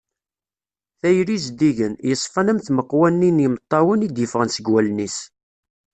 Tayri 1.01 1.35
zeddigen, 1.45 1.93
yeṣfan 2.09 2.51
am 2.51 2.59
tmeqwa-nni 2.61 3.29
n 3.31 3.43
yimeṭṭawen 3.43 4.05
i 4.07 4.09
d-yeffɣen 4.09 4.49
seg 4.55 4.65
wallen-is. 4.71 5.17